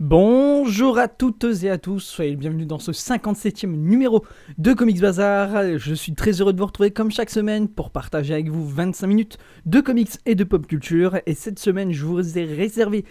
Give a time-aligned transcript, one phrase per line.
[0.00, 4.24] Bonjour à toutes et à tous, soyez les bienvenus dans ce 57e numéro
[4.56, 5.76] de Comics Bazar.
[5.76, 9.08] Je suis très heureux de vous retrouver comme chaque semaine pour partager avec vous 25
[9.08, 11.18] minutes de comics et de pop culture.
[11.26, 13.04] Et cette semaine, je vous ai réservé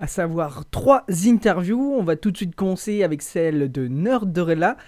[0.00, 1.94] à savoir trois interviews.
[1.98, 4.78] On va tout de suite commencer avec celle de Nerdorella,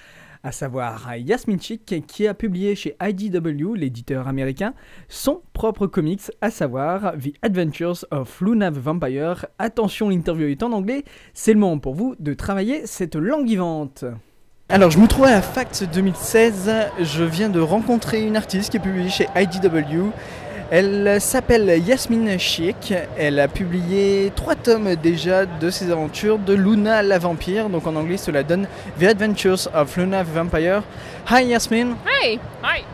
[0.45, 4.75] à savoir Yasmin Chick, qui a publié chez IDW, l'éditeur américain,
[5.09, 9.47] son propre comics, à savoir The Adventures of Luna the Vampire.
[9.59, 11.05] Attention, l'interview est en anglais,
[11.35, 14.05] c'est le moment pour vous de travailler cette langue vivante.
[14.69, 16.71] Alors, je me trouve à Fact 2016.
[16.99, 20.11] Je viens de rencontrer une artiste qui est publiée chez IDW.
[20.75, 22.95] Elle s'appelle Yasmine Chic.
[23.19, 27.69] Elle a publié trois tomes déjà de ses aventures de Luna la vampire.
[27.69, 28.67] Donc en anglais, cela donne
[28.99, 30.83] The Adventures of Luna the Vampire.
[31.31, 31.97] Hi Yasmine.
[32.07, 32.39] Hi.
[32.63, 32.85] Hi.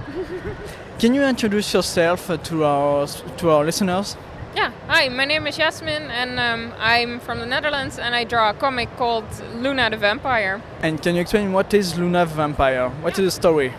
[0.98, 4.16] Can you introduce yourself to our to our listeners?
[4.56, 4.72] Yeah.
[4.88, 5.08] Hi.
[5.08, 8.88] My name is Jasmine, and um, I'm from the Netherlands, and I draw a comic
[8.96, 10.60] called Luna the Vampire.
[10.82, 12.88] And can you explain what is Luna the Vampire?
[13.02, 13.72] What is the story?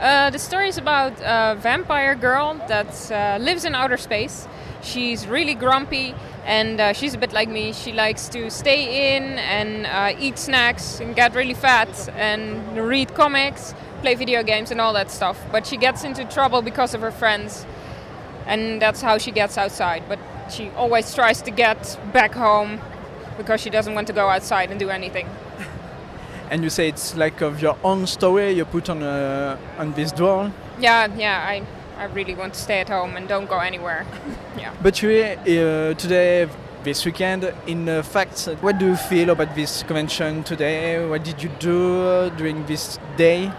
[0.00, 4.48] Uh, the story is about a vampire girl that uh, lives in outer space.
[4.82, 6.14] She's really grumpy,
[6.46, 7.74] and uh, she's a bit like me.
[7.74, 13.14] She likes to stay in and uh, eat snacks and get really fat and read
[13.14, 15.38] comics, play video games, and all that stuff.
[15.52, 17.66] But she gets into trouble because of her friends,
[18.46, 20.04] and that's how she gets outside.
[20.08, 20.18] But
[20.50, 22.80] she always tries to get back home
[23.36, 25.28] because she doesn't want to go outside and do anything.
[26.50, 30.12] And you say it's like of your own story you put on uh, on this
[30.12, 30.52] door.
[30.80, 31.62] Yeah, yeah, I,
[31.96, 34.04] I really want to stay at home and don't go anywhere.
[34.58, 34.74] yeah.
[34.82, 36.48] But you uh, today,
[36.82, 41.06] this weekend, in uh, fact, what do you feel about this convention today?
[41.06, 43.52] What did you do uh, during this day?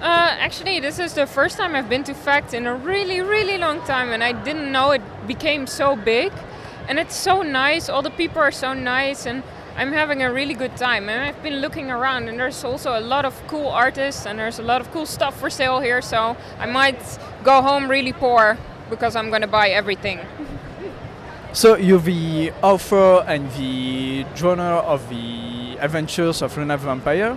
[0.00, 3.58] Uh, actually, this is the first time I've been to FACT in a really, really
[3.58, 6.32] long time, and I didn't know it became so big.
[6.88, 9.42] And it's so nice, all the people are so nice, and
[9.76, 11.08] I'm having a really good time.
[11.08, 14.58] And I've been looking around, and there's also a lot of cool artists, and there's
[14.58, 18.56] a lot of cool stuff for sale here, so I might go home really poor
[18.88, 20.20] because I'm gonna buy everything.
[21.54, 27.36] So you're the author and the drawer of the Adventures of Luna Vampire.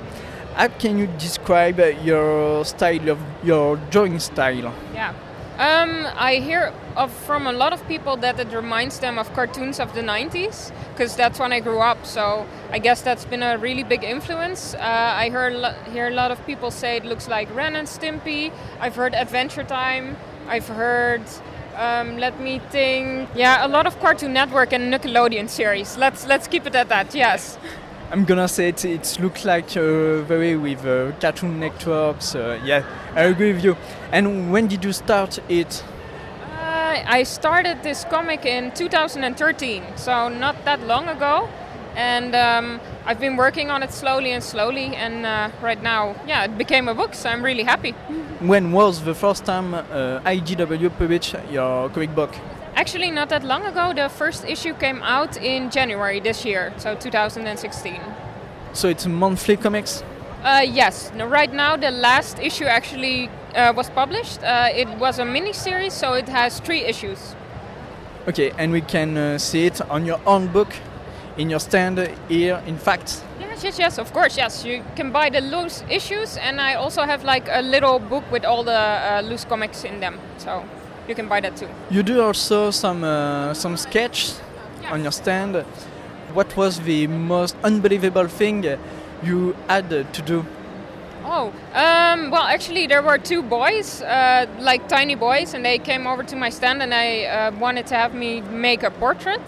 [0.55, 4.73] How can you describe your style of your drawing style?
[4.91, 5.13] Yeah.
[5.57, 9.79] Um, I hear of from a lot of people that it reminds them of cartoons
[9.79, 12.05] of the 90s because that's when I grew up.
[12.05, 14.75] So I guess that's been a really big influence.
[14.75, 14.79] Uh,
[15.15, 15.55] I heard
[15.91, 18.51] hear a lot of people say it looks like Ren and Stimpy.
[18.79, 20.15] I've heard Adventure Time.
[20.47, 21.23] I've heard.
[21.75, 23.29] Um, let me think.
[23.35, 25.97] Yeah, a lot of Cartoon Network and Nickelodeon series.
[25.97, 27.15] Let's let's keep it at that.
[27.15, 27.57] Yes.
[28.09, 32.35] I'm gonna say it, it looks like uh, very with uh, Cartoon Networks.
[32.35, 32.83] Uh, yeah,
[33.15, 33.75] I agree with you.
[34.11, 35.83] And when did you start it?
[36.41, 41.49] Uh, I started this comic in 2013, so not that long ago.
[41.95, 46.45] And um, I've been working on it slowly and slowly, and uh, right now, yeah,
[46.45, 47.91] it became a book, so I'm really happy.
[48.39, 52.35] When was the first time uh, IDW published your comic book?
[52.75, 56.93] Actually, not that long ago, the first issue came out in January this year, so
[56.95, 57.99] 2016.
[58.73, 60.03] So it's monthly comics.
[60.43, 64.43] Uh, yes, no, right now the last issue actually uh, was published.
[64.43, 67.35] Uh, it was a mini series, so it has three issues.
[68.27, 70.67] Okay, and we can uh, see it on your own book,
[71.37, 71.97] in your stand
[72.29, 72.61] here.
[72.67, 74.63] In fact, Yes, yes, yes, of course, yes.
[74.65, 78.45] You can buy the loose issues, and I also have like a little book with
[78.45, 80.63] all the uh, loose comics in them, so
[81.07, 81.67] you can buy that too.
[81.89, 84.33] you do also some uh, some sketch
[84.83, 84.93] Yeah.
[84.93, 85.55] on your stand.
[86.35, 88.63] What was the most unbelievable thing
[89.23, 90.45] you had to do?
[91.29, 96.07] Oh, um, well, actually, there were two boys, uh, like tiny boys, and they came
[96.07, 99.41] over to my stand and they uh, wanted to have me make a portrait.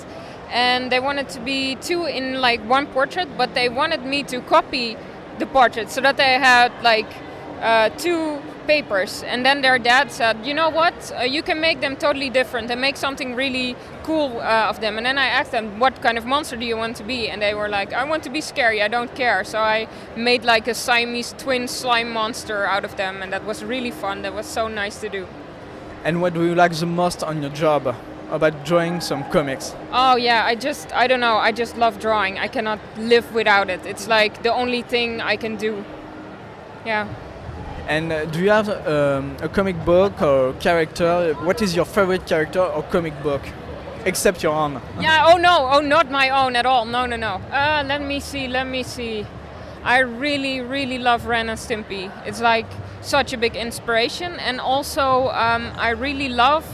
[0.51, 4.41] And they wanted to be two in like one portrait, but they wanted me to
[4.41, 4.97] copy
[5.37, 7.09] the portrait so that they had like
[7.61, 11.11] uh, two papers, and then their dad said, "You know what?
[11.11, 14.97] Uh, you can make them totally different and make something really cool uh, of them."
[14.97, 17.41] And then I asked them, "What kind of monster do you want to be?" And
[17.41, 18.81] they were like, "I want to be scary.
[18.81, 23.21] I don't care." So I made like a Siamese twin slime monster out of them,
[23.21, 24.21] and that was really fun.
[24.21, 25.27] That was so nice to do.
[26.03, 27.95] And what do you like the most on your job
[28.31, 29.75] about drawing some comics?
[29.91, 31.38] Oh yeah, I just I don't know.
[31.38, 32.39] I just love drawing.
[32.39, 33.85] I cannot live without it.
[33.85, 35.83] It's like the only thing I can do.
[36.85, 37.07] Yeah.
[37.89, 41.33] And uh, do you have um, a comic book or character?
[41.41, 43.41] What is your favorite character or comic book?
[44.06, 44.80] Except your own.
[45.01, 45.25] Yeah.
[45.27, 45.68] Oh no.
[45.71, 46.86] Oh, not my own at all.
[46.86, 47.41] No, no, no.
[47.51, 48.47] Uh, let me see.
[48.47, 49.25] Let me see.
[49.83, 52.12] I really, really love Ren and Stimpy.
[52.27, 52.68] It's like
[53.01, 56.65] such a big inspiration, and also um, I really love.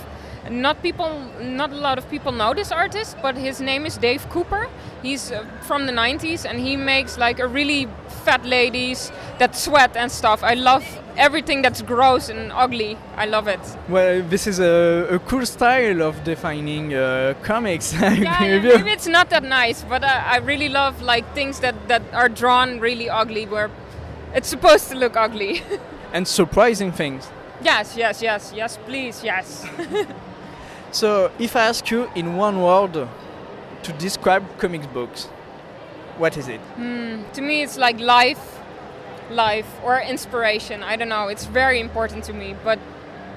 [0.50, 1.09] Not people,
[1.39, 4.69] not a lot of people know this artist, but his name is Dave Cooper.
[5.01, 7.88] He's uh, from the 90s, and he makes like a really
[8.25, 10.44] fat ladies that sweat and stuff.
[10.44, 10.83] I love
[11.18, 12.98] everything that's gross and ugly.
[13.16, 13.60] I love it.
[13.89, 17.94] Well, this is a, a cool style of defining uh, comics.
[18.25, 21.75] Yeah, yeah, maybe it's not that nice, but I, I really love like things that
[21.88, 23.69] that are drawn really ugly, where
[24.33, 25.62] it's supposed to look ugly.
[26.13, 27.27] And surprising things.
[27.62, 29.66] yes, yes, yes, yes, please, yes.
[30.92, 32.94] So, if I ask you in one word
[33.83, 35.27] to describe comic books,
[36.17, 36.62] what is it?
[36.77, 38.59] to me, it's like life,
[39.29, 40.83] life, or inspiration.
[40.83, 41.27] I don't know.
[41.27, 42.79] It's very important to me, but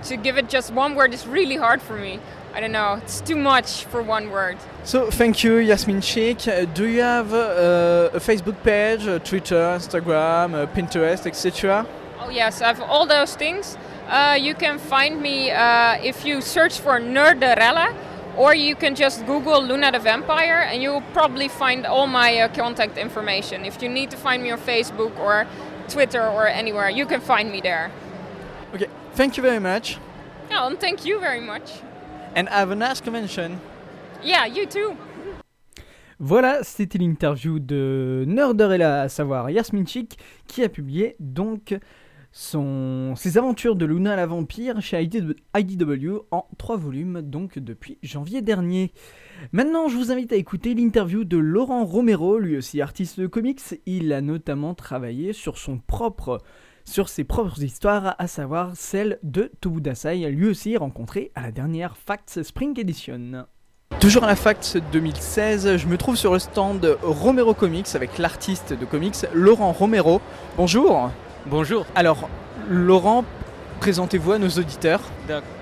[0.04, 2.20] to give it just one word is really hard for me.
[2.54, 2.94] I don't know.
[3.02, 4.56] It's too much for one word.
[4.84, 6.48] So, thank you, Yasmin Sheikh.
[6.48, 11.86] Uh, do you have uh, a Facebook page, uh, Twitter, Instagram, uh, Pinterest, etc.?
[12.20, 13.76] Oh yes, I have all those things.
[14.08, 17.94] Uh, you can find me uh, if you search for Nerderella,
[18.38, 22.48] or you can just Google Luna the Vampire, and you'll probably find all my uh,
[22.54, 23.64] contact information.
[23.64, 25.46] If you need to find me on Facebook or
[25.88, 27.90] Twitter or anywhere, you can find me there.
[28.74, 29.98] Okay, thank you very much.
[30.50, 31.82] Yeah, and thank you very much.
[32.34, 33.60] And have a nice convention.
[34.22, 34.96] Yeah, you too.
[36.20, 40.18] Voilà, c'était l'interview de Nerderella, à savoir Yasmin Chik,
[40.48, 41.76] qui a publié donc
[42.32, 48.92] ses aventures de Luna la vampire chez IDW en trois volumes, donc depuis janvier dernier.
[49.52, 53.60] Maintenant, je vous invite à écouter l'interview de Laurent Romero, lui aussi artiste de comics.
[53.86, 56.40] Il a notamment travaillé sur son propre
[56.84, 61.98] sur ses propres histoires, à savoir celle de Tobudasai, lui aussi rencontré à la dernière
[61.98, 63.44] Facts Spring Edition.
[64.00, 68.72] Toujours à la Facts 2016, je me trouve sur le stand Romero Comics avec l'artiste
[68.72, 70.22] de comics Laurent Romero.
[70.56, 71.10] Bonjour.
[71.50, 72.28] Bonjour, Alors,
[72.68, 73.24] Laurent,
[73.80, 75.00] présentez-vous à nos auditeurs.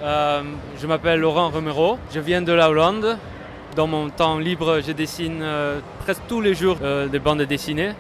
[0.03, 0.43] Euh,
[0.81, 3.17] je m'appelle Laurent Romero, je viens de la Hollande.
[3.77, 7.93] Dans mon temps libre, je dessine euh, presque tous les jours euh, des bandes dessinées.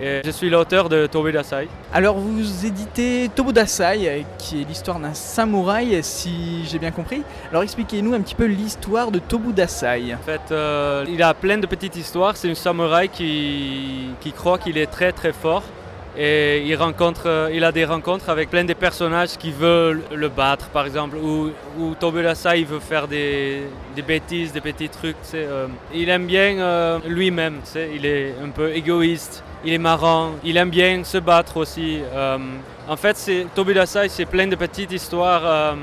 [0.00, 1.68] Et je suis l'auteur de Tobe Dasai.
[1.92, 7.22] Alors, vous éditez Tobudasai, euh, qui est l'histoire d'un samouraï, si j'ai bien compris.
[7.50, 10.14] Alors, expliquez-nous un petit peu l'histoire de Tobudasai.
[10.14, 12.36] En fait, euh, il a plein de petites histoires.
[12.36, 15.62] C'est un samouraï qui, qui croit qu'il est très très fort.
[16.20, 20.28] Et il, rencontre, euh, il a des rencontres avec plein de personnages qui veulent le
[20.28, 23.62] battre, par exemple, ou, ou Tobe Dasai veut faire des,
[23.94, 25.14] des bêtises, des petits trucs.
[25.34, 25.68] euh.
[25.94, 27.60] il aime bien euh, lui-même,
[27.94, 32.00] il est un peu égoïste, il est marrant, il aime bien se battre aussi.
[32.88, 35.76] en fait, c'est- Tobe Dasai, c'est plein de petites histoires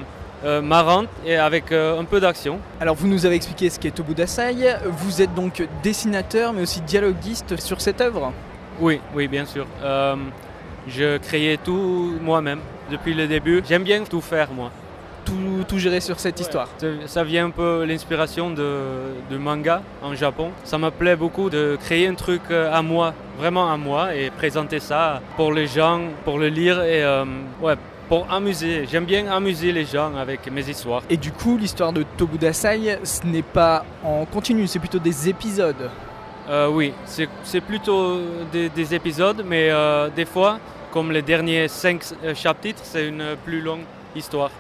[0.44, 2.60] euh, marrantes et avec un peu d'action.
[2.82, 4.76] Alors, vous nous avez expliqué ce qu'est Tobudasai.
[4.86, 8.34] Vous êtes donc dessinateur, mais aussi dialoguiste sur cette œuvre?
[8.80, 9.66] Oui, oui, bien sûr.
[9.84, 10.16] Euh,
[10.88, 12.60] je créais tout moi-même
[12.92, 13.64] depuis le début.
[13.68, 14.70] J'aime bien tout faire, moi.
[15.24, 16.68] Tout, tout géré sur cette histoire.
[16.78, 18.68] Ça- Ça vient un peu l'inspiration de,
[19.32, 20.52] de manga en Japon.
[20.64, 24.30] Ça me plaît beaucoup de créer un truc euh, à moi, vraiment à moi, et
[24.30, 27.26] présenter ça pour les gens, pour le lire et euh,
[27.62, 27.74] ouais,
[28.08, 28.86] pour amuser.
[28.92, 31.02] J'aime bien amuser les gens avec mes histoires.
[31.10, 35.90] Et du coup, l'histoire de Tobudasai, ce n'est pas en continu, c'est plutôt des épisodes.
[36.48, 38.20] Euh, oui, c'est plutôt
[38.52, 40.60] des, des épisodes, mais euh, des fois,
[40.92, 43.84] comme les derniers cinq euh, chapitres, c'est une plus longue
[44.16, 44.52] histoire.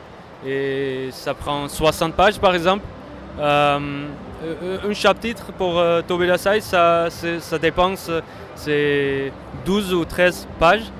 [0.45, 2.83] Et ça prend 60 pages, par exemple.
[3.39, 8.09] Un chapitre pour euh, Tobe Dasai, ça, ça dépense,
[8.55, 9.31] c'est
[9.65, 10.91] 12 ou 13 pages.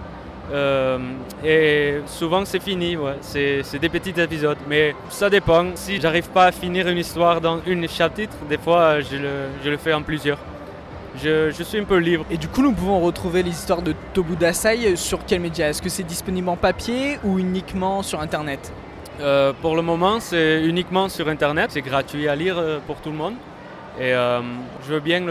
[1.43, 5.65] Et souvent c'est fini, c'est des petits épisodes, mais ça dépend.
[5.75, 9.93] Si j'arrive pas à finir une histoire dans un chapitre, des fois je le fais
[9.93, 10.37] en plusieurs.
[11.21, 12.25] Je, je suis un peu libre.
[12.29, 15.69] Et du coup, nous pouvons retrouver l'histoire de Tobudasai sur quel média?
[15.69, 18.71] Est-ce que c'est disponible en papier ou uniquement sur Internet?
[19.21, 21.71] Euh, pour le moment, c'est uniquement sur Internet.
[21.71, 23.35] C'est gratuit à lire euh, pour tout le monde.
[23.97, 24.41] Et euh,
[24.85, 25.23] je veux bien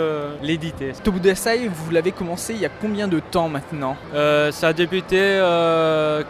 [0.43, 0.93] l'éditer.
[1.05, 3.95] Tobudasai, vous l'avez commencé il y a combien de temps maintenant?
[4.15, 5.39] Euh, ça a débuté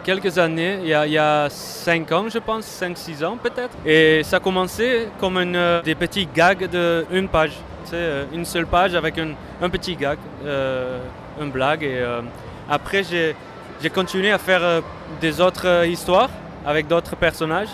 [0.03, 3.77] quelques années, il y, a, il y a 5 ans je pense, 5-6 ans peut-être.
[3.85, 7.53] Et ça a commencé comme une, des petits gags de une page.
[7.93, 10.99] Euh, une seule page avec un, petit gag, euh,
[11.41, 11.83] une blague.
[11.83, 12.21] Et euh,
[12.69, 14.81] après j'ai continué à faire
[15.21, 16.29] des autres histoires
[16.65, 17.69] avec d'autres personnages.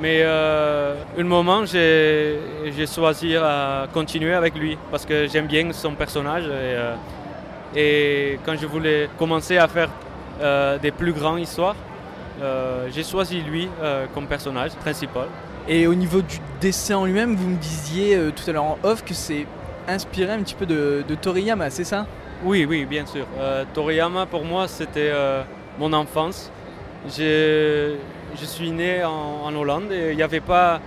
[0.00, 2.38] Mais un moment, j'ai
[2.86, 6.44] choisi à continuer avec lui parce que j'aime bien son personnage.
[7.74, 9.88] Et, quand je voulais commencer à faire
[10.82, 11.76] des plus grandes histoires,
[12.94, 13.70] j'ai choisi lui
[14.14, 15.28] comme personnage principal.
[15.68, 18.78] Et au niveau du dessin en lui-même, vous me disiez euh, tout à l'heure en
[18.84, 19.46] off que c'est
[19.88, 22.06] inspiré un petit peu de, Toriyama, c'est ça?
[22.44, 23.26] Oui, oui, bien sûr.
[23.38, 25.42] Euh, Toriyama, pour moi, c'était euh,
[25.80, 26.52] mon enfance.
[27.08, 27.96] Je
[28.36, 29.10] suis né en,
[29.44, 30.80] en Hollande et il n'y avait pas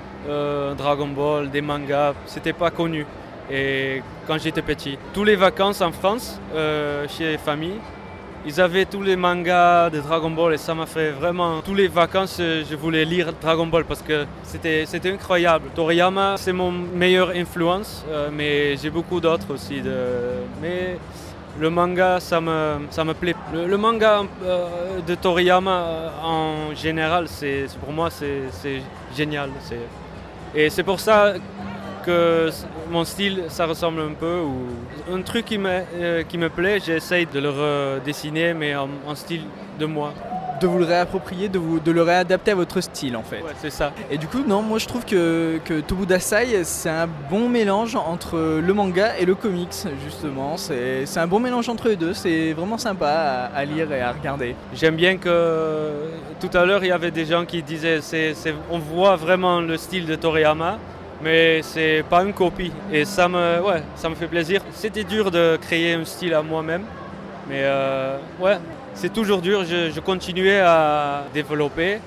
[0.77, 3.05] Dragon Ball, des mangas, c'était pas connu.
[3.49, 6.39] Et quand j'étais petit, tous les vacances en France,
[7.07, 7.79] chez famille,
[8.45, 11.61] ils avaient tous les mangas de Dragon Ball et ça m'a fait vraiment.
[11.61, 15.69] Tous les vacances, euh, je voulais lire Dragon Ball parce que c'était incroyable.
[15.75, 19.81] Toriyama, c'est mon meilleure influence, euh, mais j'ai beaucoup d'autres aussi.
[19.81, 19.93] De...
[20.61, 20.97] Mais
[21.59, 23.35] le manga, ça me, ça me plaît.
[23.53, 24.67] Le, manga euh,
[25.05, 28.81] de Toriyama, en général, c'est pour moi, c'est
[29.15, 29.49] génial.
[30.55, 31.33] Et c'est pour ça
[32.05, 32.49] que
[32.91, 34.39] mon style, ça ressemble un peu.
[34.39, 35.13] Ou...
[35.15, 39.15] Un truc qui me, euh, qui me plaît, j'essaye de le redessiner, mais en, en
[39.15, 39.41] style
[39.79, 40.13] de moi.
[40.61, 43.37] De vous le réapproprier, de, vous, de le réadapter à votre style en fait.
[43.37, 43.93] Ouais, c'est ça.
[44.11, 48.59] Et du coup, non, moi je trouve que, que Tobudasai, c'est un bon mélange entre
[48.59, 49.69] le manga et le comics,
[50.03, 50.57] justement.
[50.57, 54.01] C'est c'est un bon mélange entre les deux, c'est vraiment sympa à, à lire et
[54.01, 54.53] à regarder.
[54.73, 55.91] J'aime bien que
[56.41, 59.61] tout à l'heure, il y avait des gens qui disaient c'est, c'est- on voit vraiment
[59.61, 60.77] le style de Toriyama,
[61.21, 62.71] mais c'est pas une copie.
[62.91, 64.61] Et ça me, ouais, ça me fait plaisir.
[64.71, 66.83] C'était dur de créer un style à moi-même,
[67.47, 68.57] mais euh, ouais,
[68.93, 69.63] c'est toujours dur.
[69.65, 71.99] Je, continuais à développer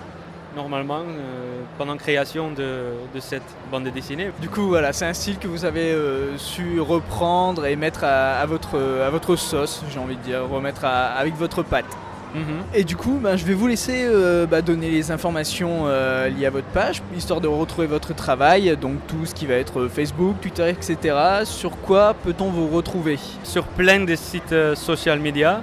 [0.56, 4.30] normalement euh, pendant création de, cette bande dessinée.
[4.40, 8.38] Du coup, voilà, c'est un style que vous avez euh, su reprendre et mettre à,
[8.40, 11.86] à votre, à votre sauce, j'ai envie de dire, remettre à- avec votre patte.
[12.34, 12.62] Mhm.
[12.74, 16.46] Et du coup, ben, je vais vous laisser euh, bah, donner les informations euh, liées
[16.46, 19.88] à votre page, histoire de retrouver votre travail, donc tout ce qui va être euh,
[19.88, 21.14] Facebook, Twitter, etc.
[21.44, 23.18] Sur quoi peut-on vous retrouver?
[23.44, 25.60] Sur plein de sites euh, social media,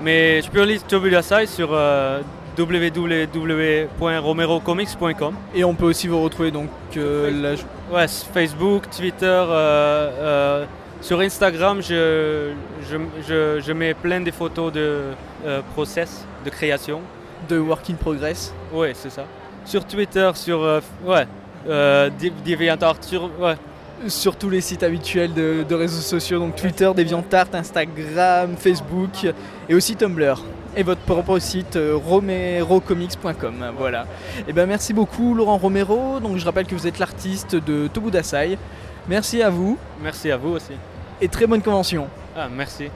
[0.00, 1.76] mais tu peux lire Tobudasai sur
[2.58, 5.34] www.romerocomics.com.
[5.54, 7.54] Et on peut aussi vous retrouver donc la-
[7.92, 9.44] Ouais, Facebook, Twitter,
[11.02, 12.52] sur Instagram, je,
[12.88, 12.96] je,
[13.28, 15.00] je, je mets plein de photos de
[15.44, 17.00] euh, process de création.
[17.48, 18.54] de Work in Progress.
[18.72, 19.24] Ouais, c'est ça.
[19.64, 21.26] Sur Twitter, sur euh, ouais,
[21.68, 22.08] euh,
[22.44, 23.56] DeviantArt, sur ouais,
[24.06, 29.26] Sur tous les sites habituels de, de réseaux sociaux, donc Twitter, DeviantArt, Instagram, Facebook
[29.68, 30.40] et aussi Tumblr.
[30.76, 33.72] Et votre propre site romerocomics.com.
[33.76, 34.06] Voilà.
[34.48, 36.18] Et ben merci beaucoup Laurent Romero.
[36.20, 38.56] Donc je rappelle que vous êtes l'artiste de Tobudasai.
[39.08, 40.72] Merci à vous merci à vous aussi.
[41.22, 42.08] Et très bonne convention.
[42.36, 42.88] Ah, merci.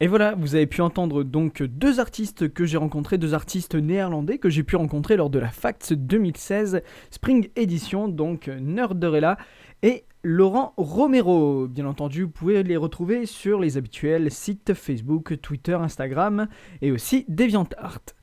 [0.00, 4.38] Et voilà, vous avez pu entendre donc deux artistes que j'ai rencontrés, deux artistes néerlandais
[4.38, 9.38] que j'ai pu rencontrer lors de la FACTS 2016 Spring Edition, donc Nerdrella
[9.82, 11.68] et Laurent Romero.
[11.68, 16.48] Bien entendu, vous pouvez les retrouver sur les habituels sites Facebook, Twitter, Instagram
[16.82, 18.16] et aussi DeviantArt.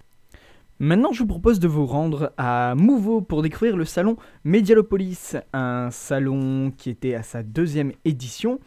[0.79, 5.89] Maintenant, je vous propose de vous rendre à Mouveau pour découvrir le salon Medialopolis, un
[5.89, 8.60] salon qui était à sa deuxième édition.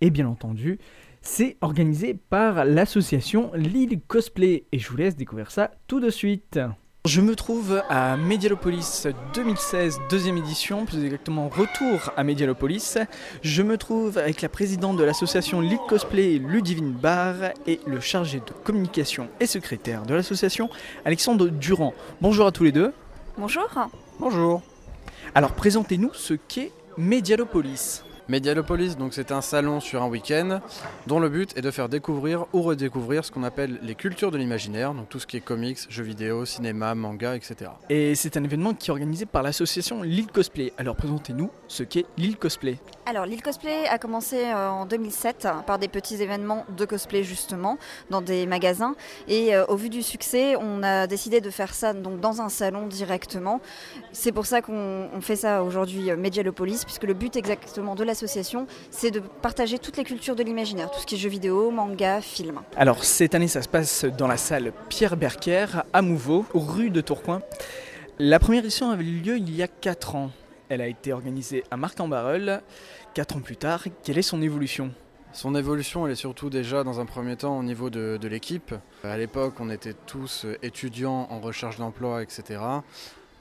[0.00, 0.78] Et bien entendu,
[1.22, 6.60] c'est organisé par l'association Lille Cosplay et je vous laisse découvrir ça tout de suite.
[7.06, 12.96] Je me trouve à Medialopolis 2016, deuxième édition, plus exactement retour à Medialopolis.
[13.42, 18.38] Je me trouve avec la présidente de l'association Lille Cosplay, Ludivine Barre, et le chargé
[18.38, 20.70] de communication et secrétaire de l'association,
[21.04, 21.92] Alexandre Durand.
[22.22, 22.94] Bonjour à tous les deux.
[23.36, 23.68] Bonjour.
[24.18, 24.62] Bonjour.
[25.34, 28.02] Alors présentez-nous ce qu'est Medialopolis.
[28.28, 30.60] Medialopolis, donc c'est un salon sur un week-end
[31.06, 34.38] dont le but est de faire découvrir ou redécouvrir ce qu'on appelle les cultures de
[34.38, 37.70] l'imaginaire, donc tout ce qui est comics, jeux vidéo, cinéma, manga, etc.
[37.90, 40.72] Et c'est un événement qui est organisé par l'association Lille Cosplay.
[40.78, 42.78] Alors présentez-nous ce qu'est Lille Cosplay.
[43.06, 47.76] Alors, l'île cosplay a commencé euh, en 2007 par des petits événements de cosplay justement
[48.08, 48.94] dans des magasins.
[49.28, 52.48] Et euh, au vu du succès, on a décidé de faire ça donc dans un
[52.48, 53.60] salon directement.
[54.12, 58.04] C'est pour ça qu'on on fait ça aujourd'hui euh, Medialopolis, puisque le but exactement de
[58.14, 61.72] l'association, c'est de partager toutes les cultures de l'imaginaire, tout ce qui est jeux vidéo,
[61.72, 62.60] manga, film.
[62.76, 67.00] Alors cette année ça se passe dans la salle Pierre Berker à Mouveau, rue de
[67.00, 67.42] Tourcoing.
[68.20, 70.30] La première édition avait eu lieu il y a 4 ans.
[70.68, 72.62] Elle a été organisée à Marc-en-Barœul.
[73.14, 74.92] Quatre ans plus tard, quelle est son évolution?
[75.32, 78.76] Son évolution, elle est surtout déjà dans un premier temps au niveau de, de l'équipe.
[79.02, 82.60] À l'époque, on était tous étudiants en recherche d'emploi, etc.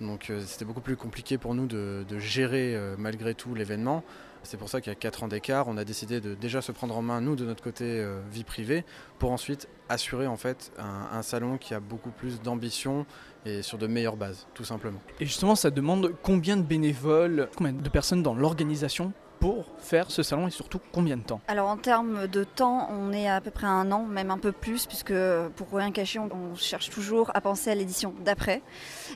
[0.02, 4.04] Donc euh, c'était beaucoup plus compliqué pour nous de, de gérer euh, malgré tout l'événement.
[4.44, 6.72] C'est pour ça qu'il y a 4 ans d'écart, on a décidé de déjà se
[6.72, 8.84] prendre en main, nous, de notre côté euh, vie privée,
[9.18, 13.06] pour ensuite assurer en fait un, un salon qui a beaucoup plus d'ambition
[13.46, 15.00] et sur de meilleures bases, tout simplement.
[15.20, 20.24] Et justement, ça demande combien de bénévoles, combien de personnes dans l'organisation pour faire ce
[20.24, 23.52] salon et surtout combien de temps Alors en termes de temps, on est à peu
[23.52, 25.14] près un an, même un peu plus, puisque
[25.58, 28.62] pour rien cacher, on, cherche toujours à penser à l'édition d'après.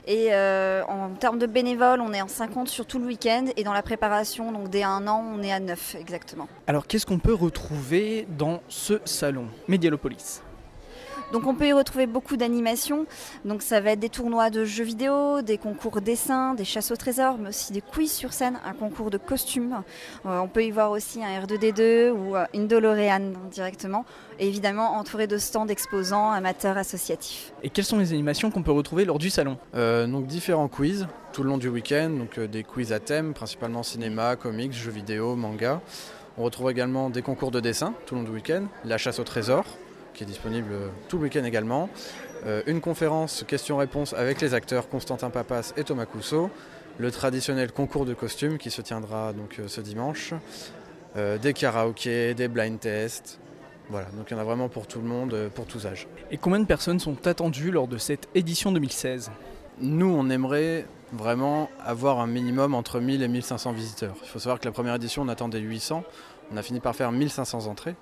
[0.06, 3.64] Et euh, en termes de bénévoles, on est en 50 sur tout le week-end, et
[3.64, 6.46] dans la préparation, donc dès un an, on est à 9 exactement.
[6.66, 9.46] Alors qu'est-ce qu'on peut retrouver dans ce salon?
[9.66, 10.42] Medialopolis
[11.32, 13.06] Donc on peut y retrouver beaucoup d'animations.
[13.44, 16.96] Donc ça va être des tournois de jeux vidéo, des concours dessins, des chasses au
[16.96, 19.82] trésor, mais aussi des quiz sur scène, un concours de costumes.
[20.26, 24.04] Euh, on peut y voir aussi un R2D2 ou euh, une DeLorean directement.
[24.38, 27.52] Et évidemment entouré de stands d'exposants amateurs associatifs.
[27.62, 29.58] Et quelles sont les animations qu'on peut retrouver lors du salon?
[29.74, 33.34] Euh, donc différents quiz tout le long du week-end, donc euh, des quiz à thème,
[33.34, 35.80] principalement cinéma, comics, jeux vidéo, manga.
[36.36, 39.24] On retrouve également des concours de dessin tout le long du week-end, la chasse au
[39.24, 39.64] trésor,
[40.18, 41.88] qui est disponible euh, tout le week-end également,
[42.46, 46.50] Euh, une conférence questions-réponses avec les acteurs Constantin Papas et Thomas Cousseau,
[46.98, 50.34] le traditionnel concours de costumes qui se tiendra donc euh, ce dimanche,
[51.16, 53.40] Euh, des karaokés, des blind tests.
[53.88, 56.06] Voilà, donc il y en a vraiment pour tout le monde, pour tous âges.
[56.30, 59.30] Et combien de personnes sont attendues lors de cette édition 2016
[59.80, 64.14] Nous, on aimerait vraiment avoir un minimum entre 1000 et 1500 visiteurs.
[64.22, 66.04] Il faut savoir que la première édition, on attendait 800.
[66.52, 67.96] On a fini par faire 1500 entrées,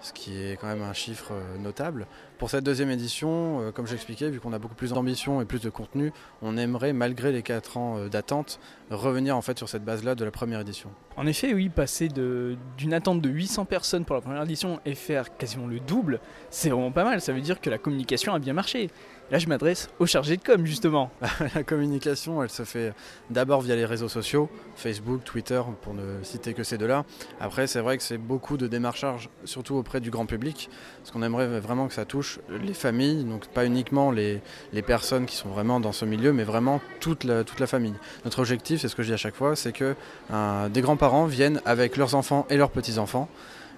[0.00, 2.06] ce qui est quand même un chiffre euh, notable.
[2.40, 5.60] Pour cette deuxième édition, euh, comme j'expliquais, vu qu'on a beaucoup plus d'ambition et plus
[5.60, 9.84] de contenu, on aimerait, malgré les 4 ans euh, d'attente, revenir en fait sur cette
[9.84, 10.88] base-là de la première édition.
[11.18, 15.36] En effet, oui, passer d'une attente de 800 personnes pour la première édition et faire
[15.36, 16.18] quasiment le double,
[16.48, 17.20] c'est vraiment pas mal.
[17.20, 18.88] Ça veut dire que la communication a bien marché.
[19.30, 21.10] Là, je m'adresse au chargé de com, justement.
[21.54, 22.94] la communication, elle se fait
[23.28, 27.04] d'abord via les réseaux sociaux, Facebook, Twitter, pour ne citer que ces deux-là.
[27.38, 30.68] Après, c'est vrai que c'est beaucoup de démarchage, surtout auprès du grand public,
[30.98, 34.40] parce qu'on aimerait vraiment que ça touche les familles, donc pas uniquement les,
[34.72, 37.94] les personnes qui sont vraiment dans ce milieu, mais vraiment toute la, toute la famille.
[38.24, 39.94] Notre objectif, c'est ce que je dis à chaque fois, c'est que
[40.32, 43.28] euh, des grands-parents viennent avec leurs enfants et leurs petits-enfants,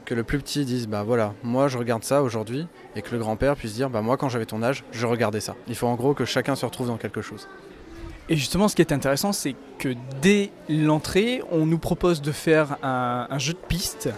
[0.05, 3.19] que le plus petit dise bah voilà moi je regarde ça aujourd'hui et que le
[3.19, 5.95] grand-père puisse dire bah moi quand j'avais ton âge je regardais ça il faut en
[5.95, 7.47] gros que chacun se retrouve dans quelque chose
[8.29, 12.79] Et justement, ce qui est intéressant, c'est que dès l'entrée, on nous propose de faire
[12.83, 14.09] un, un jeu de piste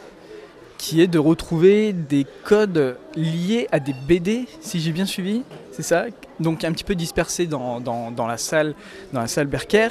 [0.84, 5.42] qui est de retrouver des codes liés à des BD, si j'ai bien suivi,
[5.72, 6.04] c'est ça?
[6.40, 7.80] Donc un petit peu dispersés dans,
[8.28, 8.74] la salle
[9.46, 9.88] Berker.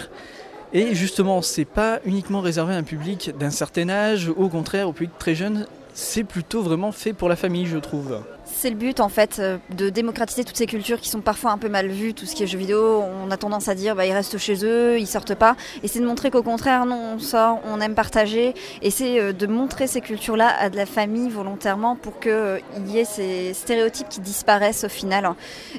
[0.72, 4.94] Et justement, c'est pas uniquement réservé à un public d'un certain âge, au contraire, au
[4.94, 5.66] public très jeune.
[5.96, 8.20] C'est plutôt vraiment fait pour la famille, je trouve.
[8.46, 11.60] C'est le but en fait euh, de démocratiser toutes ces cultures qui sont parfois un
[11.60, 13.04] peu mal vues, tout ce qui est jeux vidéo.
[13.04, 15.56] On a tendance à dire bah, ils restent chez eux, ils sortent pas.
[15.84, 18.56] Et c'est de montrer qu'au contraire, non, on sort, on aime partager.
[18.82, 22.98] Et c'est euh, de montrer ces cultures-là à de la famille volontairement pour qu'il y
[22.98, 25.30] ait ces stéréotypes qui disparaissent au final.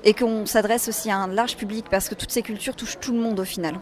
[0.04, 3.12] Et qu'on s'adresse aussi à un large public parce que toutes ces cultures touchent tout
[3.12, 3.80] le monde au final.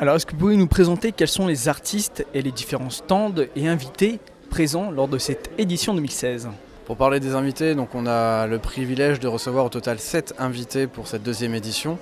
[0.00, 3.34] Alors, est-ce que vous pouvez nous présenter quels sont les artistes et les différents stands
[3.56, 6.48] et invités présents lors de cette édition 2016
[6.86, 10.86] Pour parler des invités, donc on a le privilège de recevoir au total 7 invités
[10.86, 11.98] pour cette deuxième édition.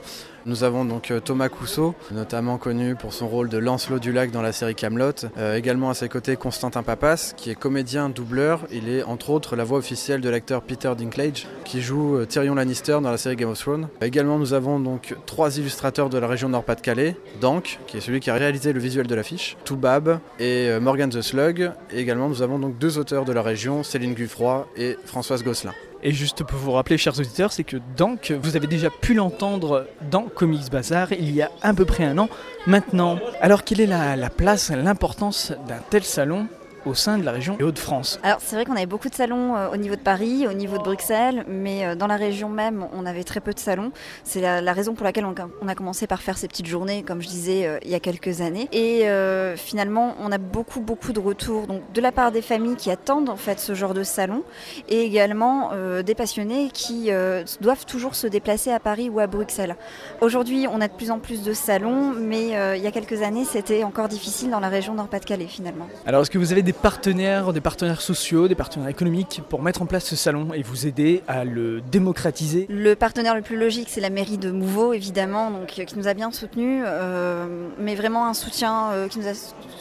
[0.46, 4.30] Nous avons donc euh, Thomas Cousseau, notamment connu pour son rôle de Lancelot du Lac
[4.30, 5.26] dans la série Camelot.
[5.38, 8.64] Euh, également à ses côtés Constantin Papas, qui est comédien doubleur.
[8.70, 12.54] Il est entre autres la voix officielle de l'acteur Peter Dinklage, qui joue euh, Tyrion
[12.54, 13.88] Lannister dans la série Game of Thrones.
[14.00, 18.30] Également nous avons donc trois illustrateurs de la région Nord-Pas-de-Calais, Dank, qui est celui qui
[18.30, 21.72] a réalisé le visuel de l'affiche, Toubab et Morgan the Slug.
[21.90, 25.72] Et également nous avons donc deux auteurs de la région, Céline Guffroy et Françoise Gosselin.
[26.06, 29.88] Et juste pour vous rappeler, chers auditeurs, c'est que donc vous avez déjà pu l'entendre
[30.08, 32.28] dans Comics Bazar il y a à peu près un an
[32.68, 33.18] maintenant.
[33.40, 36.46] Alors quelle est la place, l'importance d'un tel salon
[36.86, 39.56] au sein de la région des Hauts-de-France Alors c'est vrai qu'on avait beaucoup de salons
[39.56, 42.86] euh, au niveau de Paris, au niveau de Bruxelles, mais euh, dans la région même,
[42.92, 43.92] on avait très peu de salons.
[44.24, 47.02] C'est la, la raison pour laquelle on, on a commencé par faire ces petites journées,
[47.02, 48.68] comme je disais, euh, il y a quelques années.
[48.72, 52.76] Et euh, finalement, on a beaucoup, beaucoup de retours donc, de la part des familles
[52.76, 54.42] qui attendent en fait ce genre de salon,
[54.88, 59.26] et également euh, des passionnés qui euh, doivent toujours se déplacer à Paris ou à
[59.26, 59.76] Bruxelles.
[60.20, 63.22] Aujourd'hui, on a de plus en plus de salons, mais euh, il y a quelques
[63.22, 65.88] années, c'était encore difficile dans la région Nord-Pas-de-Calais finalement.
[66.06, 69.82] Alors est-ce que vous avez des partenaires, des partenaires sociaux, des partenaires économiques pour mettre
[69.82, 73.88] en place ce salon et vous aider à le démocratiser Le partenaire le plus logique,
[73.90, 77.94] c'est la mairie de Mouveau, évidemment, donc, euh, qui nous a bien soutenus, euh, mais
[77.94, 79.32] vraiment un soutien euh, qui nous a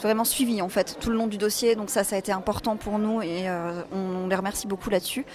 [0.01, 1.75] vraiment suivi en fait tout le long du dossier.
[1.75, 4.89] Donc ça, ça a été important pour nous et euh, on, on les remercie beaucoup
[4.89, 5.25] là-dessus.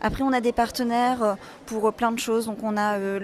[0.00, 2.46] Après, on a des partenaires pour plein de choses.
[2.46, 3.18] Donc on a euh,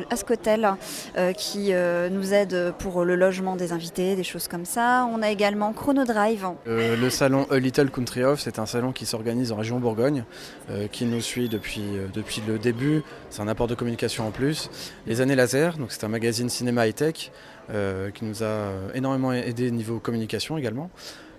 [0.00, 0.74] le Ascotel
[1.16, 5.08] euh, qui euh, nous aide pour le logement des invités, des choses comme ça.
[5.12, 6.46] On a également Chronodrive.
[6.66, 10.22] Euh, le salon A Little Country Off, c'est un salon qui s'organise en région Bourgogne,
[10.70, 13.02] euh, qui nous suit depuis, euh, depuis le début.
[13.28, 14.70] C'est un apport de communication en plus.
[15.04, 17.32] Les années laser, c'est un magazine cinéma high-tech
[17.70, 20.90] euh, qui nous a énormément aidé niveau communication également.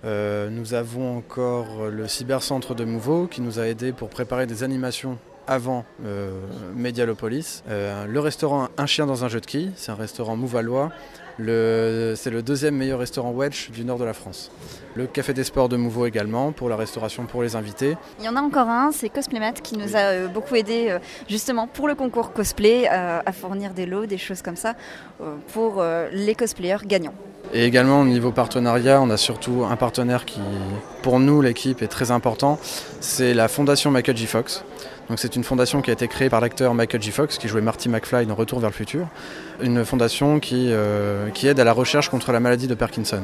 [0.03, 5.17] Nous avons encore le cybercentre de Mouveau qui nous a aidé pour préparer des animations
[5.45, 5.83] avant
[6.75, 7.63] Medialopolis.
[7.67, 10.89] Le restaurant Un chien dans un jeu de quilles, c'est un restaurant mouvalois.
[11.39, 14.51] C'est le deuxième meilleur restaurant wedge du nord de la France.
[14.95, 17.95] Le Café des Sports de Mouveau également pour la restauration pour les invités.
[18.19, 20.99] Il y en a encore un, c'est Cosplaymat qui nous a euh, beaucoup aidé euh,
[21.29, 24.75] justement pour le concours cosplay euh, à fournir des lots, des choses comme ça
[25.53, 27.13] pour les cosplayers gagnants.
[27.53, 30.41] Et également au niveau partenariat, on a surtout un partenaire qui,
[31.01, 32.59] pour nous, l'équipe, est très important.
[32.99, 34.27] C'est la fondation Michael J.
[34.27, 34.63] Fox.
[35.09, 37.11] Donc c'est une fondation qui a été créée par l'acteur Michael J.
[37.11, 39.07] Fox qui jouait Marty McFly dans Retour vers le futur.
[39.59, 43.23] Une fondation qui, euh, qui aide à la recherche contre la maladie de Parkinson.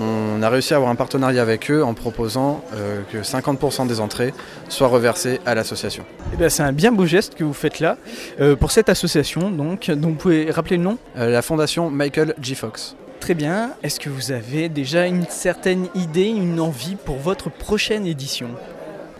[0.00, 4.00] On a réussi à avoir un partenariat avec eux en proposant euh, que 50% des
[4.00, 4.32] entrées
[4.70, 6.04] soient reversées à l'association.
[6.32, 7.98] Eh ben, C'est un bien beau geste que vous faites là
[8.40, 9.50] euh, pour cette association.
[9.50, 10.98] Donc, donc vous pouvez rappeler le nom?
[11.16, 12.54] La fondation Michael J.
[12.54, 12.96] Fox.
[13.20, 13.72] Très bien.
[13.82, 18.48] Est-ce que vous avez déjà une certaine idée, une envie pour votre prochaine édition?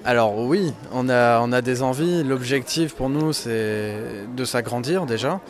[0.05, 2.25] Alors oui, on a, des envies.
[2.25, 3.95] L'objectif pour nous, c'est
[4.35, 5.41] de s'agrandir déjà,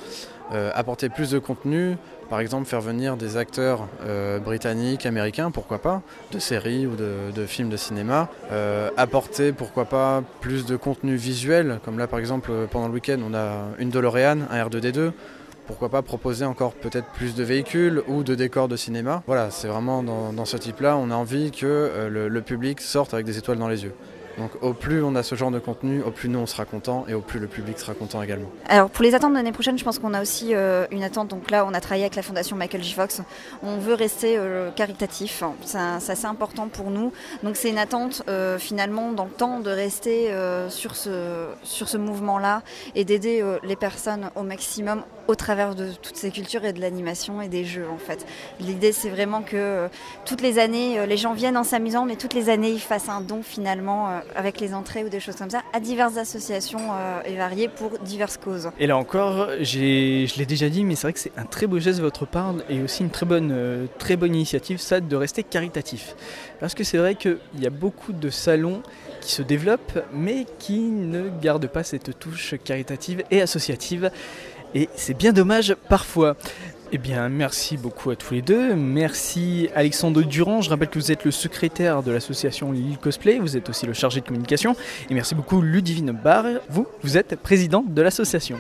[0.53, 1.97] euh, apporter plus de contenu,
[2.29, 7.47] par exemple faire venir des acteurs euh, britanniques, américains, pourquoi pas, de séries ou de,
[7.47, 12.51] films de cinéma, euh, apporter pourquoi pas plus de contenu visuel, comme là par exemple
[12.73, 15.13] pendant le week-end on a une DeLorean, un R2D2.
[15.69, 19.69] Pourquoi pas proposer encore peut-être plus de véhicules ou de décors de cinéma Voilà, c'est
[19.69, 23.69] vraiment dans, ce type-là, on a envie que le public sorte avec des étoiles dans
[23.69, 23.95] les yeux.
[24.40, 27.05] Donc au plus on a ce genre de contenu, au plus nous on sera content
[27.07, 28.48] et au plus le public sera content également.
[28.68, 31.29] Alors pour les attentes de l'année prochaine, je pense qu'on a aussi euh, une attente.
[31.29, 32.94] Donc là, on a travaillé avec la fondation Michael J.
[32.94, 33.20] Fox.
[33.62, 35.44] On veut rester euh, caritatif.
[35.66, 37.12] C'est assez important pour nous.
[37.42, 40.31] Donc c'est une attente euh, finalement dans le temps de rester
[40.70, 42.62] sur ce, sur ce mouvement-là
[42.94, 47.42] et d'aider les personnes au maximum au travers de toutes ces cultures et de l'animation
[47.42, 48.26] et des jeux en fait.
[48.59, 49.88] L'idée c'est vraiment que
[50.24, 53.20] toutes les années, les gens viennent en s'amusant, mais toutes les années ils fassent un
[53.20, 57.37] don finalement avec les entrées ou des choses comme ça à diverses associations euh, et
[57.37, 58.71] variées pour diverses causes.
[58.79, 61.79] Et là encore, je l'ai déjà dit, mais c'est vrai que c'est un très beau
[61.79, 65.16] geste de votre part et aussi une très bonne, euh, très bonne initiative, ça, de
[65.16, 66.14] rester caritatif.
[66.61, 68.83] Parce que c'est vrai qu'il y a beaucoup de salons
[69.21, 74.11] qui se développent, mais qui ne gardent pas cette touche caritative et associative.
[74.75, 76.37] Et c'est bien dommage parfois.
[76.92, 78.74] Eh bien, merci beaucoup à tous les deux.
[78.74, 80.61] Merci Alexandre Durand.
[80.61, 83.38] Je rappelle que vous êtes le secrétaire de l'association Lille Cosplay.
[83.38, 84.74] Vous êtes aussi le chargé de communication.
[85.09, 86.46] Et merci beaucoup Ludivine Barre.
[86.68, 88.59] Vous, vous êtes président de l'association.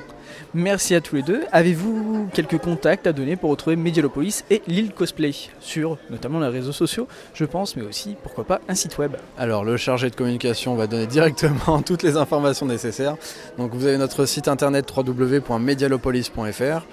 [0.54, 1.42] Merci à tous les deux.
[1.50, 6.70] Avez-vous quelques contacts à donner pour retrouver Medialopolis et Lille Cosplay sur notamment les réseaux
[6.70, 9.16] sociaux, je pense, mais aussi, pourquoi pas, un site web?
[9.38, 13.16] Alors le chargé de communication va donner directement toutes les informations nécessaires.
[13.58, 16.86] Donc vous avez notre site internet www.medialopolis.fr.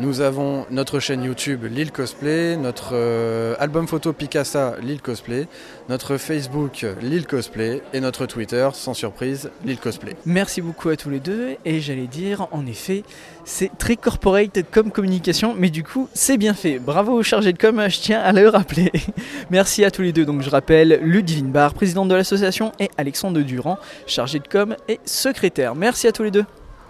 [0.00, 5.46] Nous avons notre chaîne YouTube Lille Cosplay, notre euh, album photo Picasa Lille Cosplay,
[5.90, 10.16] notre Facebook Lille Cosplay et notre Twitter, sans surprise, Lille Cosplay.
[10.24, 11.56] Merci beaucoup à tous les deux.
[11.66, 13.02] Et j'allais dire, en effet,
[13.44, 16.78] c'est très corporate comme communication, mais du coup, c'est bien fait.
[16.78, 18.90] Bravo au chargé de com, je tiens à le rappeler.
[19.50, 20.24] Merci à tous les deux.
[20.24, 24.98] Donc, je rappelle Ludivine Barre, présidente de l'association, et Alexandre Durand, chargé de com et
[25.04, 25.74] secrétaire.
[25.74, 26.46] Merci à tous les deux.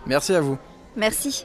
[0.07, 0.59] Merci à vous.
[0.97, 1.45] Merci.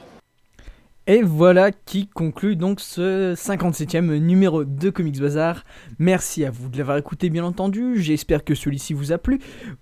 [1.08, 5.62] Et voilà qui conclut donc ce 57e numéro de Comics Bazar.
[6.00, 9.38] Merci à vous de l'avoir écouté bien entendu, j'espère que celui-ci vous a plu.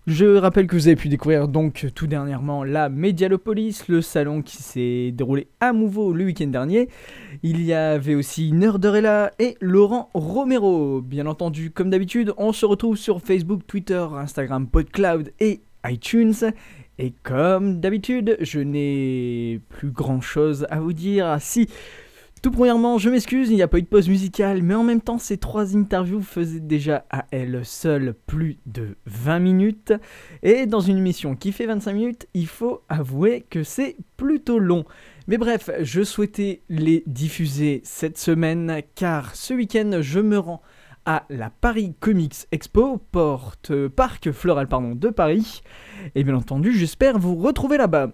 [0.07, 4.59] Je rappelle que vous avez pu découvrir donc tout dernièrement la Medialopolis, le salon qui
[4.59, 6.91] s'est déroulé à Mouveau le week-end dernier.
[7.43, 11.01] Il y avait aussi Nerdorella et Laurent Romero.
[11.01, 16.35] Bien entendu, comme d'habitude, on se retrouve sur Facebook, Twitter, Instagram, PodCloud et iTunes.
[16.99, 21.27] Et comme d'habitude, je n'ai plus grand chose à vous dire.
[21.27, 21.69] Ah, si,
[22.45, 25.01] tout premièrement, je m'excuse, il n'y a pas eu de pause musicale, mais en même
[25.01, 29.93] temps, ces trois interviews faisaient déjà à elles seules plus de 20 minutes.
[30.43, 34.85] Et dans une émission qui fait 25 minutes, il faut avouer que c'est plutôt long.
[35.27, 40.61] Mais bref, je souhaitais les diffuser cette semaine car ce week-end, je me rends
[41.07, 45.63] à la Paris Comics Expo, porte, parc floral pardon, de Paris.
[46.15, 48.11] Et bien entendu, j'espère vous retrouver là-bas.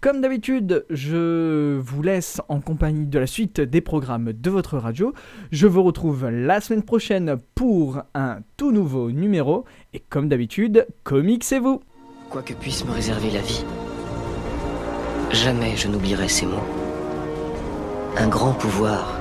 [0.00, 5.12] Comme d'habitude, je vous laisse en compagnie de la suite des programmes de votre radio.
[5.50, 9.64] Je vous retrouve la semaine prochaine pour un tout nouveau numéro.
[9.92, 11.80] Et comme d'habitude, comics et vous
[12.30, 13.64] Quoi que puisse me réserver la vie,
[15.32, 16.56] jamais je n'oublierai ces mots.
[18.16, 19.20] Un grand pouvoir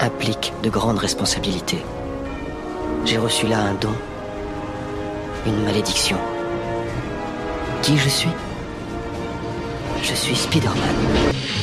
[0.00, 1.82] implique de grandes responsabilités.
[3.04, 3.94] J'ai reçu là un don,
[5.46, 6.18] une malédiction.
[7.82, 8.30] Qui je suis?
[10.02, 10.96] Je suis Spider-Man.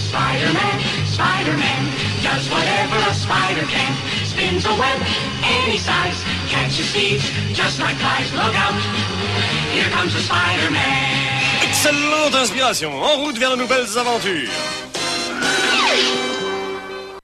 [0.10, 1.82] Spider-Man, Spider-Man,
[2.22, 3.94] does whatever a spider can.
[4.26, 5.00] Spins a web
[5.44, 8.32] any size, catches thieves just like flies.
[8.34, 8.74] Look out,
[9.74, 11.34] here comes the Spider-Man.
[11.64, 14.50] Excellente inspiration, en route vers de nouvelles aventures.